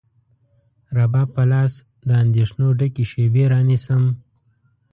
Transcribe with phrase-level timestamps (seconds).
[0.97, 1.73] رباب په لاس،
[2.07, 4.03] د اندېښنو ډکې شیبې رانیسم